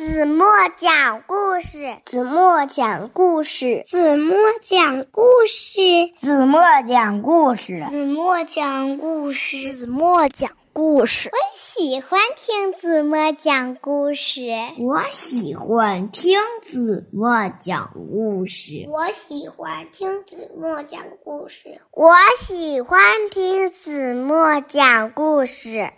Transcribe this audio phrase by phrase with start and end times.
[0.00, 0.46] 子墨
[0.78, 4.34] 讲故事，子墨讲故事，子墨
[4.64, 11.30] 讲故事，子墨讲故事，子墨讲故事，子墨讲故事。
[11.30, 14.40] 我喜欢听子墨讲故事，
[14.78, 22.98] 我喜欢听子墨讲故事，我喜欢听子墨讲故事，我喜欢
[23.30, 25.90] 听子墨讲故事。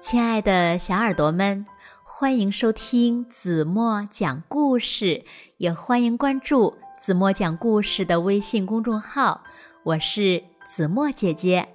[0.00, 1.66] 亲爱的小耳朵们，
[2.02, 5.22] 欢迎收听子墨讲故事，
[5.58, 9.42] 也欢迎关注子墨讲故事的微信公众号。
[9.82, 11.68] 我是子墨姐姐。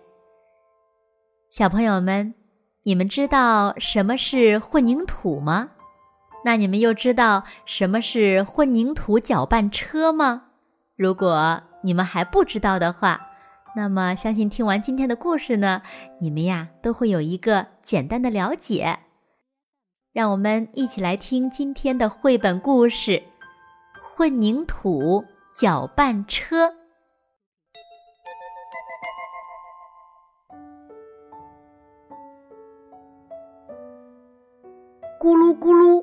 [1.52, 2.34] 小朋友们，
[2.82, 5.70] 你们知道什么是混凝土吗？
[6.44, 10.46] 那你们又知道什么是混凝土搅拌车吗？
[10.96, 13.22] 如果你们还不知道的话，
[13.76, 15.82] 那么，相信听完今天的故事呢，
[16.20, 19.00] 你们呀都会有一个简单的了解。
[20.14, 23.12] 让我们一起来听今天的绘本故事
[24.02, 26.70] 《混凝土搅拌车》。
[35.20, 36.02] 咕噜咕噜，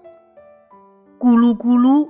[1.19, 2.07] 咕噜咕噜。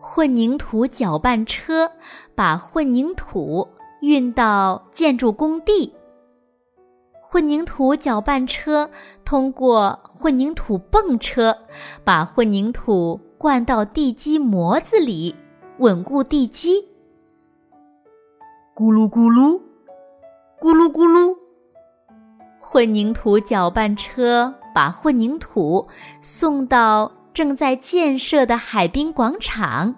[0.00, 1.92] 混凝土搅拌车
[2.34, 3.68] 把混凝土。
[4.02, 5.94] 运到建筑工地，
[7.22, 8.90] 混凝土搅拌车
[9.24, 11.56] 通过混凝土泵车，
[12.02, 15.32] 把混凝土灌到地基模子里，
[15.78, 16.80] 稳固地基。
[18.74, 19.60] 咕噜咕噜，
[20.60, 21.36] 咕噜咕噜，
[22.60, 25.86] 混凝土搅拌车把混凝土
[26.20, 29.94] 送到正在建设的海滨广场，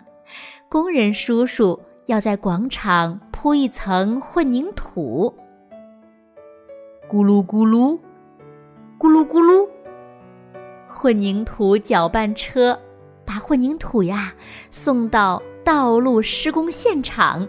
[0.68, 3.18] 工人叔叔要在广场。
[3.44, 5.30] 铺一层混凝土，
[7.06, 7.98] 咕噜咕噜，
[8.98, 9.68] 咕噜咕噜。
[10.88, 12.80] 混凝土搅拌车
[13.22, 14.32] 把混凝土呀
[14.70, 17.46] 送到道路施工现场，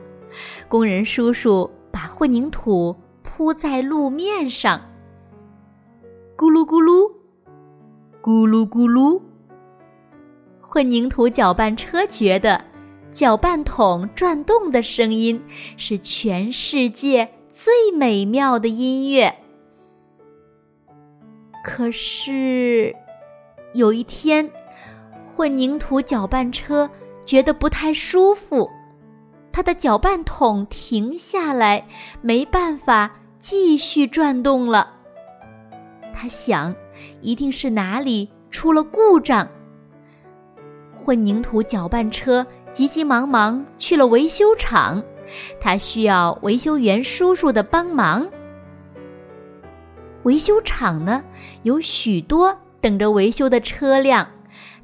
[0.68, 4.78] 工人叔叔把混凝土铺在路面上，
[6.36, 7.10] 咕噜咕噜，
[8.22, 9.22] 咕噜咕噜。
[10.60, 12.62] 混凝土搅拌车觉得。
[13.16, 15.42] 搅拌桶转动的声音
[15.78, 19.34] 是全世界最美妙的音乐。
[21.64, 22.94] 可是，
[23.74, 24.52] 有一天，
[25.30, 26.90] 混凝土搅拌车
[27.26, 28.70] 觉得不太舒服，
[29.50, 31.88] 它的搅拌桶停下来，
[32.20, 33.10] 没办法
[33.40, 34.92] 继续转动了。
[36.14, 36.76] 他想，
[37.22, 39.48] 一定是哪里出了故障。
[40.94, 42.46] 混凝土搅拌车。
[42.76, 45.02] 急急忙忙去了维修厂，
[45.62, 48.28] 他需要维修员叔叔的帮忙。
[50.24, 51.24] 维修厂呢，
[51.64, 54.28] 有许多等着维修的车辆，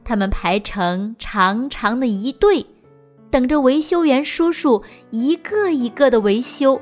[0.05, 2.65] 他们排成长长的一队，
[3.29, 6.81] 等着维修员叔叔一个一个的维修。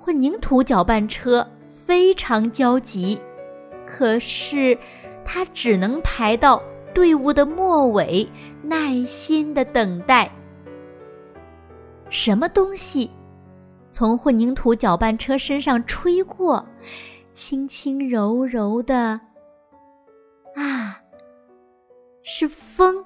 [0.00, 3.20] 混凝土搅拌车非常焦急，
[3.84, 4.78] 可是
[5.22, 6.62] 他只能排到
[6.94, 8.26] 队伍的末尾。
[8.64, 10.30] 耐心的等待。
[12.08, 13.10] 什么东西
[13.90, 16.64] 从混凝土搅拌车身上吹过，
[17.32, 19.20] 轻轻柔柔的。
[20.54, 21.00] 啊，
[22.22, 23.04] 是风。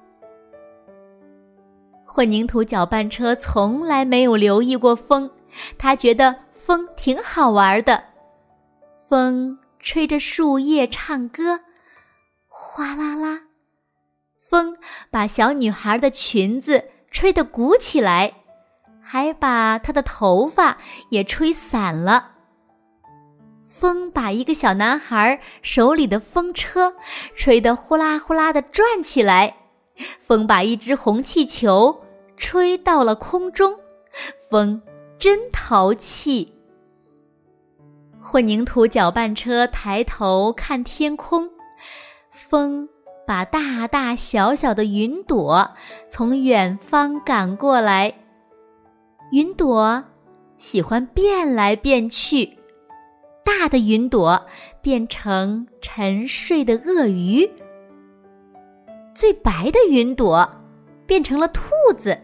[2.05, 5.29] 混凝土搅拌车从来没有留意过风，
[5.77, 8.03] 他觉得风挺好玩的。
[9.07, 11.59] 风吹着树叶唱歌，
[12.47, 13.41] 哗啦啦。
[14.49, 14.75] 风
[15.11, 18.33] 把小女孩的裙子吹得鼓起来，
[18.99, 20.75] 还把她的头发
[21.11, 22.31] 也吹散了。
[23.63, 26.91] 风把一个小男孩手里的风车
[27.35, 29.55] 吹得呼啦呼啦的转起来，
[30.17, 31.95] 风把一只红气球
[32.35, 33.77] 吹到了空中。
[34.49, 34.81] 风
[35.19, 36.51] 真淘气。
[38.19, 41.47] 混凝土搅拌车抬头看天空，
[42.31, 42.89] 风。
[43.29, 45.69] 把大大小小的云朵
[46.09, 48.11] 从远方赶过来，
[49.31, 50.03] 云朵
[50.57, 52.57] 喜欢变来变去，
[53.45, 54.43] 大的云朵
[54.81, 57.47] 变成沉睡的鳄鱼，
[59.13, 60.49] 最白的云朵
[61.05, 62.17] 变成了兔子，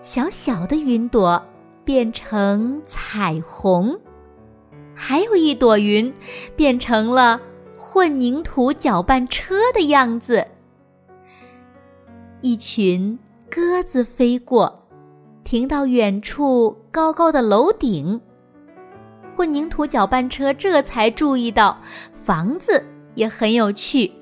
[0.00, 1.38] 小小的云朵
[1.84, 3.94] 变成彩虹，
[4.94, 6.10] 还有一朵云
[6.56, 7.38] 变成了。
[7.98, 10.46] 混凝土搅拌车的样子。
[12.42, 13.18] 一群
[13.50, 14.86] 鸽子飞过，
[15.42, 18.20] 停到远处高高的楼顶。
[19.34, 21.76] 混凝土搅拌车这才注意到
[22.12, 22.84] 房子
[23.16, 24.12] 也很有趣。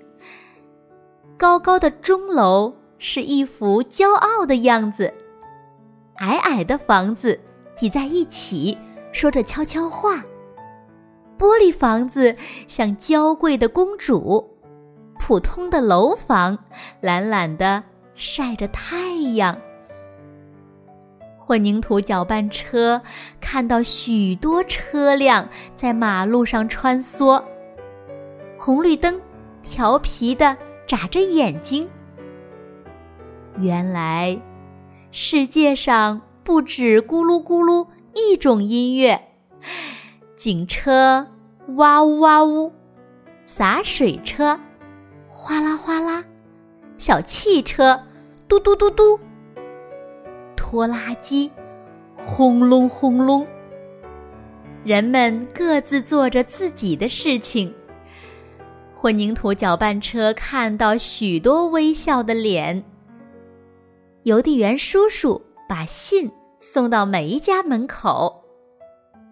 [1.37, 5.13] 高高的钟楼是一副骄傲的样子，
[6.15, 7.39] 矮矮的房子
[7.75, 8.79] 挤在一起，
[9.13, 10.25] 说着悄悄话。
[11.39, 12.35] 玻璃房子
[12.67, 14.45] 像娇贵的公主，
[15.19, 16.59] 普通的楼房
[17.01, 17.83] 懒懒的
[18.15, 19.57] 晒着太阳。
[21.39, 23.01] 混凝土搅拌车
[23.41, 27.41] 看到许多车辆在马路上穿梭，
[28.59, 29.21] 红绿灯
[29.63, 30.57] 调皮的
[30.87, 31.89] 眨着眼睛。
[33.59, 34.37] 原来，
[35.13, 39.21] 世界上不止咕噜咕噜一种音乐。
[40.37, 41.27] 警车
[41.77, 42.71] 哇呜哇呜，
[43.47, 44.59] 洒水车
[45.31, 46.23] 哗啦哗啦，
[46.99, 47.99] 小汽车
[48.47, 49.19] 嘟嘟嘟嘟，
[50.55, 51.51] 拖拉机
[52.15, 53.47] 轰隆轰隆。
[54.85, 57.75] 人们各自做着自己的事情。
[58.95, 62.85] 混凝土搅拌车看到许多微笑的脸。
[64.25, 68.43] 邮递员叔叔把信送到每一家门口。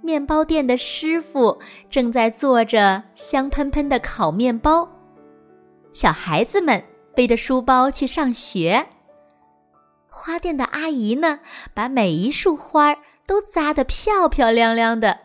[0.05, 1.59] 面包店的师傅
[1.89, 4.87] 正在做着香喷喷的烤面包，
[5.93, 6.85] 小孩子们
[7.15, 8.87] 背着书包去上学。
[10.11, 11.41] 花店的阿姨呢，
[11.73, 12.95] 把每一束花
[13.27, 15.21] 都扎得漂漂亮亮的。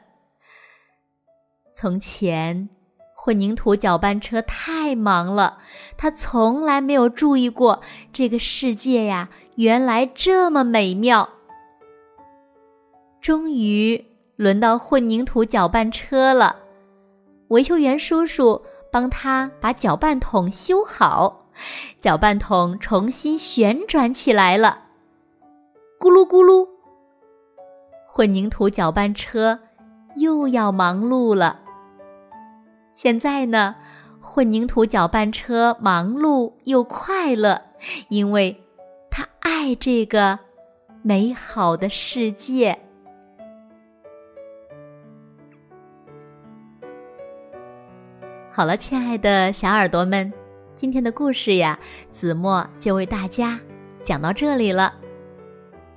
[1.73, 2.69] 从前，
[3.13, 5.57] 混凝土搅拌车太忙了，
[5.97, 7.81] 他从来没有注意过
[8.13, 11.27] 这个世界呀，原来这么美妙。
[13.19, 14.08] 终于。
[14.39, 16.55] 轮到混凝土搅拌车了，
[17.49, 21.49] 维修员叔叔帮他把搅拌桶修好，
[21.99, 24.83] 搅拌桶重新旋转起来了，
[25.99, 26.65] 咕噜咕噜。
[28.07, 29.59] 混凝土搅拌车
[30.15, 31.59] 又要忙碌了。
[32.93, 33.75] 现在呢，
[34.21, 37.61] 混凝土搅拌车忙碌又快乐，
[38.07, 38.63] 因为
[39.11, 40.39] 他爱这个
[41.01, 42.79] 美好的世界。
[48.59, 50.33] 好了，亲爱的小耳朵们，
[50.75, 51.79] 今天的故事呀，
[52.11, 53.57] 子墨就为大家
[54.03, 54.93] 讲到这里了。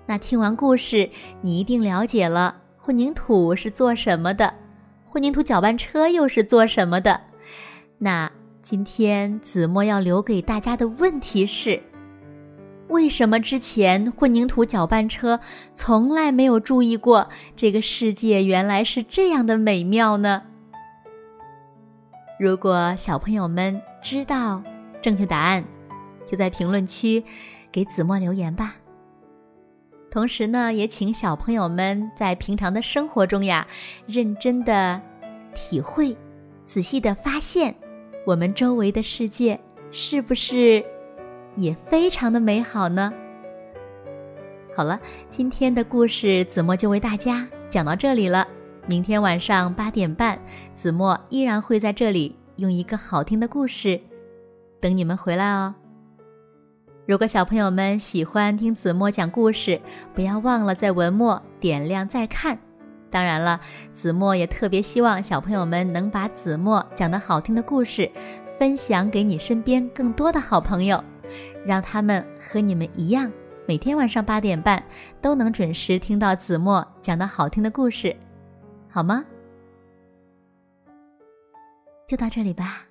[0.06, 1.10] 那听完故事，
[1.40, 4.54] 你一定了解了混凝土是做什么的，
[5.08, 7.20] 混凝土搅拌车又是做什么的。
[7.98, 8.30] 那
[8.62, 11.82] 今天子墨要留给大家的问题是：
[12.86, 15.40] 为什么之前混凝土搅拌车
[15.74, 20.44] 从来没有注意过这个世界原来是这样的美妙呢？
[22.42, 24.60] 如果小朋友们知道
[25.00, 25.62] 正确答案，
[26.26, 27.22] 就在评论区
[27.70, 28.74] 给子墨留言吧。
[30.10, 33.64] 同时呢，也请小朋友们在平常的生活中呀，
[34.08, 35.00] 认真的
[35.54, 36.16] 体会、
[36.64, 37.72] 仔细的发现，
[38.26, 39.56] 我们周围的世界
[39.92, 40.84] 是不是
[41.54, 43.14] 也非常的美好呢？
[44.74, 45.00] 好了，
[45.30, 48.48] 今天的故事子墨就为大家讲到这里了。
[48.86, 50.38] 明天晚上八点半，
[50.74, 54.00] 子墨依然会在这里用一个好听的故事
[54.80, 55.72] 等你们回来哦。
[57.06, 59.80] 如果小朋友们喜欢听子墨讲故事，
[60.14, 62.58] 不要忘了在文末点亮再看。
[63.08, 63.60] 当然了，
[63.92, 68.10] 子墨也特别希望小朋友们能把子墨讲的好听的故事
[68.58, 71.02] 分享给你身边更多的好朋友，
[71.64, 73.30] 让他们和你们一样，
[73.66, 74.82] 每天晚上八点半
[75.20, 78.16] 都能准时听到子墨讲的好听的故事。
[78.92, 79.24] 好吗？
[82.06, 82.86] 就到这里吧。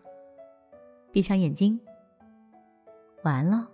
[1.12, 1.80] 闭上眼睛，
[3.24, 3.71] 晚安喽。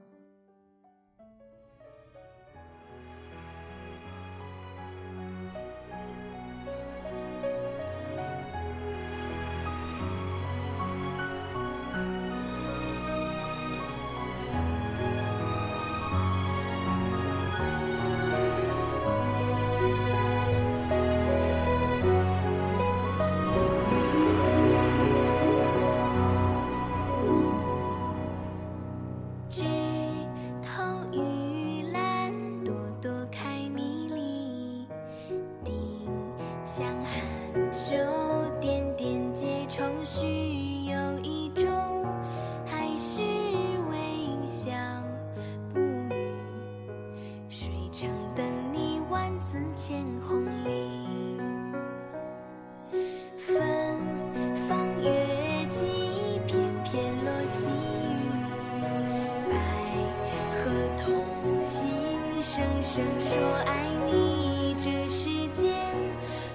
[63.38, 65.76] 说爱你，这世间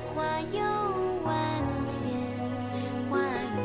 [0.05, 0.61] 花有
[1.23, 1.33] 万
[1.87, 2.11] 千，
[3.09, 3.57] 花语，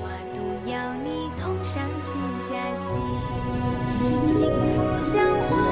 [0.00, 0.40] 花都
[0.70, 2.98] 要你同上心下心，
[4.26, 5.65] 幸福相。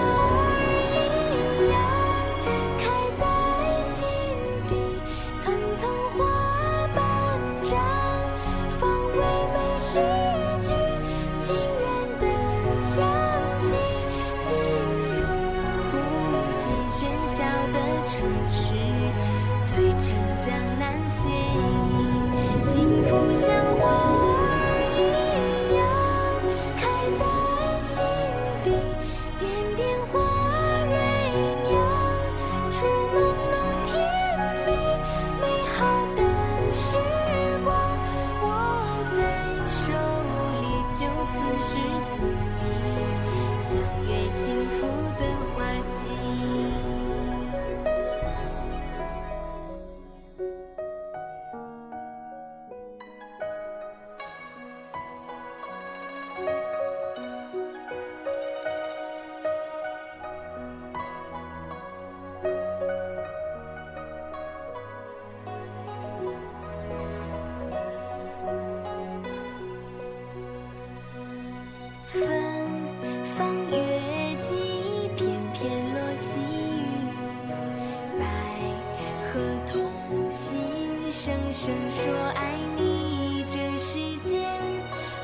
[81.25, 84.45] 声声说爱你，这世间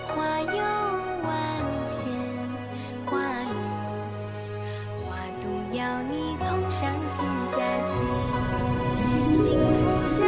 [0.07, 0.57] 花有
[1.23, 1.31] 万
[1.85, 2.11] 千，
[3.05, 3.53] 花语
[5.05, 8.07] 花都要你同上心下心，
[9.31, 10.27] 幸福相